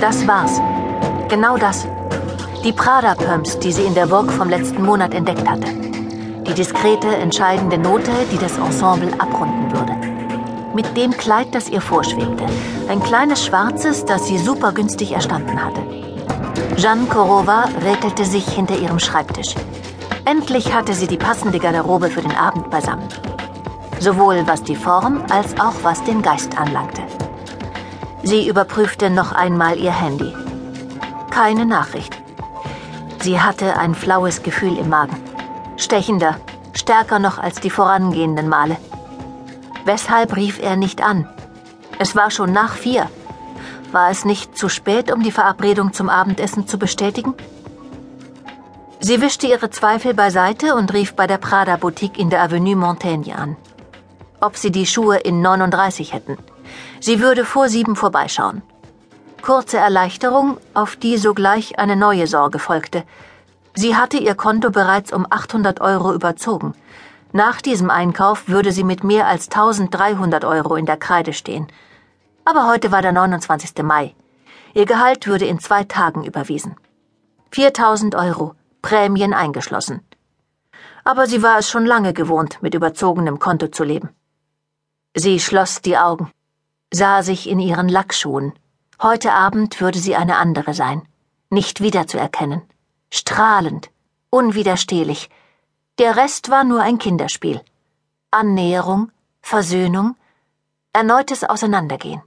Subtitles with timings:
[0.00, 0.60] Das war's.
[1.28, 1.86] Genau das.
[2.64, 5.68] Die Prada-Pumps, die sie in der Burg vom letzten Monat entdeckt hatte.
[6.46, 9.94] Die diskrete, entscheidende Note, die das Ensemble abrunden würde.
[10.74, 12.44] Mit dem Kleid, das ihr vorschwebte.
[12.88, 15.80] Ein kleines schwarzes, das sie super günstig erstanden hatte.
[16.76, 19.54] Jeanne Korova räkelte sich hinter ihrem Schreibtisch.
[20.24, 23.06] Endlich hatte sie die passende Garderobe für den Abend beisammen.
[24.00, 27.02] Sowohl was die Form als auch was den Geist anlangte.
[28.22, 30.34] Sie überprüfte noch einmal ihr Handy.
[31.30, 32.16] Keine Nachricht.
[33.20, 35.16] Sie hatte ein flaues Gefühl im Magen.
[35.76, 36.36] Stechender,
[36.72, 38.78] stärker noch als die vorangehenden Male.
[39.84, 41.28] Weshalb rief er nicht an?
[41.98, 43.06] Es war schon nach vier.
[43.92, 47.34] War es nicht zu spät, um die Verabredung zum Abendessen zu bestätigen?
[49.00, 53.56] Sie wischte ihre Zweifel beiseite und rief bei der Prada-Boutique in der Avenue Montaigne an.
[54.40, 56.38] Ob sie die Schuhe in 39 hätten.
[57.00, 58.62] Sie würde vor sieben vorbeischauen.
[59.42, 63.04] Kurze Erleichterung, auf die sogleich eine neue Sorge folgte.
[63.74, 66.74] Sie hatte ihr Konto bereits um 800 Euro überzogen.
[67.32, 71.68] Nach diesem Einkauf würde sie mit mehr als 1300 Euro in der Kreide stehen.
[72.44, 73.82] Aber heute war der 29.
[73.82, 74.14] Mai.
[74.74, 76.76] Ihr Gehalt würde in zwei Tagen überwiesen.
[77.52, 80.00] 4000 Euro, Prämien eingeschlossen.
[81.04, 84.10] Aber sie war es schon lange gewohnt, mit überzogenem Konto zu leben.
[85.14, 86.30] Sie schloss die Augen,
[86.92, 88.52] sah sich in ihren Lackschuhen.
[89.02, 91.02] Heute Abend würde sie eine andere sein,
[91.48, 92.62] nicht wiederzuerkennen,
[93.10, 93.90] strahlend,
[94.30, 95.28] unwiderstehlich,
[95.98, 97.60] der Rest war nur ein Kinderspiel.
[98.30, 99.10] Annäherung,
[99.42, 100.14] Versöhnung,
[100.92, 102.22] erneutes Auseinandergehen.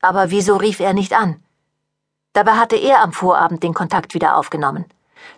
[0.00, 1.42] Aber wieso rief er nicht an?
[2.34, 4.84] Dabei hatte er am Vorabend den Kontakt wieder aufgenommen.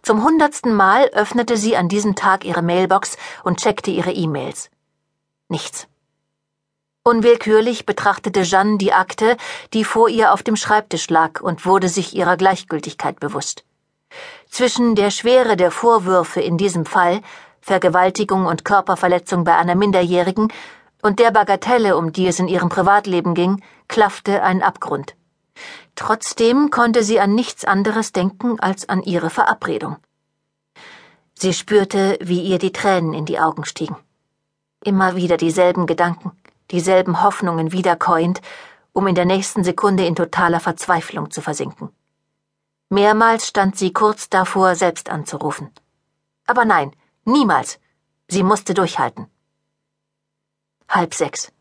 [0.02, 4.70] Zum hundertsten Mal öffnete sie an diesem Tag ihre Mailbox und checkte ihre E-Mails.
[5.48, 5.88] Nichts.
[7.04, 9.38] Unwillkürlich betrachtete Jeanne die Akte,
[9.72, 13.64] die vor ihr auf dem Schreibtisch lag, und wurde sich ihrer Gleichgültigkeit bewusst.
[14.50, 17.22] Zwischen der Schwere der Vorwürfe in diesem Fall,
[17.62, 20.52] Vergewaltigung und Körperverletzung bei einer Minderjährigen,
[21.02, 25.14] und der Bagatelle, um die es in ihrem Privatleben ging, klaffte ein Abgrund.
[25.94, 29.96] Trotzdem konnte sie an nichts anderes denken als an ihre Verabredung.
[31.34, 33.96] Sie spürte, wie ihr die Tränen in die Augen stiegen.
[34.84, 36.32] Immer wieder dieselben Gedanken,
[36.70, 38.40] dieselben Hoffnungen wiederkäuend,
[38.92, 41.90] um in der nächsten Sekunde in totaler Verzweiflung zu versinken.
[42.88, 45.70] Mehrmals stand sie kurz davor, selbst anzurufen.
[46.46, 46.92] Aber nein,
[47.24, 47.78] niemals.
[48.28, 49.26] Sie musste durchhalten.
[50.88, 51.52] Halb sechs.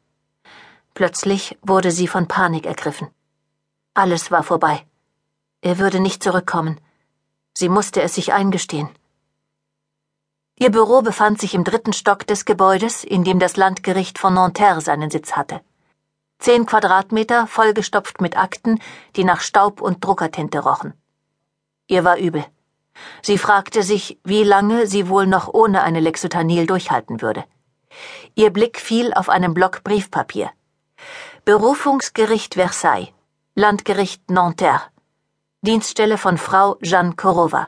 [0.94, 3.10] Plötzlich wurde sie von Panik ergriffen.
[3.94, 4.86] Alles war vorbei.
[5.62, 6.80] Er würde nicht zurückkommen.
[7.54, 8.90] Sie musste es sich eingestehen.
[10.60, 14.82] Ihr Büro befand sich im dritten Stock des Gebäudes, in dem das Landgericht von Nanterre
[14.82, 15.62] seinen Sitz hatte.
[16.40, 18.80] Zehn Quadratmeter vollgestopft mit Akten,
[19.16, 20.94] die nach Staub und Druckertinte rochen.
[21.88, 22.44] Ihr war übel.
[23.22, 27.46] Sie fragte sich, wie lange sie wohl noch ohne eine Lexotanil durchhalten würde.
[28.34, 30.50] Ihr Blick fiel auf einen Block Briefpapier.
[31.46, 33.10] Berufungsgericht Versailles,
[33.54, 34.82] Landgericht Nanterre,
[35.62, 37.68] Dienststelle von Frau Jeanne Korova,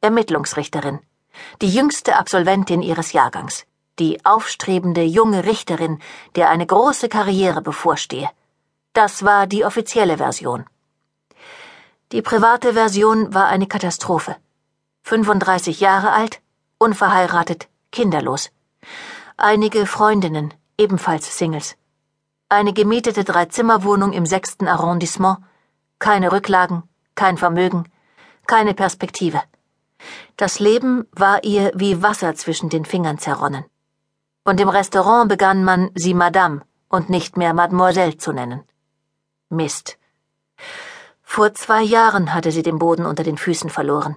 [0.00, 1.00] Ermittlungsrichterin,
[1.60, 3.66] die jüngste Absolventin ihres Jahrgangs,
[3.98, 6.00] die aufstrebende junge Richterin,
[6.34, 8.30] der eine große Karriere bevorstehe.
[8.92, 10.64] Das war die offizielle Version.
[12.12, 14.36] Die private Version war eine Katastrophe.
[15.04, 16.40] 35 Jahre alt,
[16.78, 18.50] unverheiratet, kinderlos.
[19.36, 21.76] Einige Freundinnen, ebenfalls Singles.
[22.48, 25.38] Eine gemietete Dreizimmerwohnung im sechsten Arrondissement,
[26.00, 26.82] keine Rücklagen,
[27.14, 27.84] kein Vermögen,
[28.46, 29.42] keine Perspektive.
[30.40, 33.66] Das Leben war ihr wie Wasser zwischen den Fingern zerronnen.
[34.42, 38.62] Und im Restaurant begann man sie Madame und nicht mehr Mademoiselle zu nennen.
[39.50, 39.98] Mist.
[41.20, 44.16] Vor zwei Jahren hatte sie den Boden unter den Füßen verloren.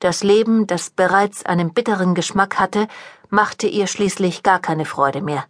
[0.00, 2.88] Das Leben, das bereits einen bitteren Geschmack hatte,
[3.30, 5.44] machte ihr schließlich gar keine Freude mehr.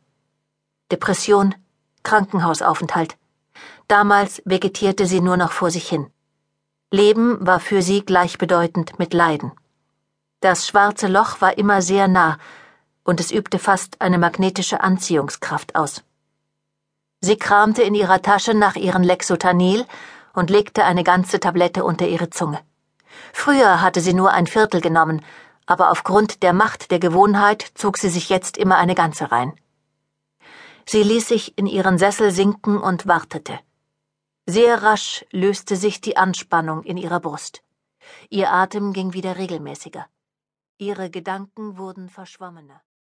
[0.90, 1.54] Depression,
[2.02, 3.16] Krankenhausaufenthalt.
[3.88, 6.12] Damals vegetierte sie nur noch vor sich hin.
[6.90, 9.52] Leben war für sie gleichbedeutend mit Leiden.
[10.42, 12.36] Das schwarze Loch war immer sehr nah,
[13.04, 16.02] und es übte fast eine magnetische Anziehungskraft aus.
[17.20, 19.86] Sie kramte in ihrer Tasche nach ihren Lexotanil
[20.34, 22.58] und legte eine ganze Tablette unter ihre Zunge.
[23.32, 25.24] Früher hatte sie nur ein Viertel genommen,
[25.66, 29.52] aber aufgrund der Macht der Gewohnheit zog sie sich jetzt immer eine ganze rein.
[30.86, 33.60] Sie ließ sich in ihren Sessel sinken und wartete.
[34.46, 37.62] Sehr rasch löste sich die Anspannung in ihrer Brust.
[38.28, 40.04] Ihr Atem ging wieder regelmäßiger.
[40.82, 42.82] Ihre Gedanken wurden verschwommener.